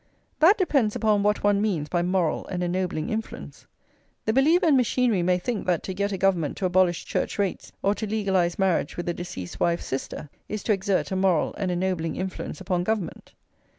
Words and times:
That 0.39 0.57
depends 0.57 0.95
upon 0.95 1.21
what 1.21 1.43
one 1.43 1.61
means 1.61 1.87
by 1.87 2.01
moral 2.01 2.47
and 2.47 2.63
ennobling 2.63 3.11
influence. 3.11 3.67
The 4.25 4.33
believer 4.33 4.65
in 4.65 4.75
machinery 4.75 5.21
may 5.21 5.37
think 5.37 5.67
that 5.67 5.83
to 5.83 5.93
get 5.93 6.11
a 6.11 6.17
Government 6.17 6.57
to 6.57 6.65
abolish 6.65 7.05
Church 7.05 7.37
rates 7.37 7.71
or 7.83 7.93
to 7.93 8.07
legalise 8.07 8.57
marriage 8.57 8.97
with 8.97 9.07
a 9.09 9.13
deceased 9.13 9.59
wife's 9.59 9.85
sister 9.85 10.31
is 10.49 10.63
to 10.63 10.73
exert 10.73 11.11
a 11.11 11.15
moral 11.15 11.53
and 11.55 11.69
ennobling 11.69 12.15
influence 12.15 12.57
[xx] 12.57 12.61
upon 12.61 12.83
Government. 12.83 13.33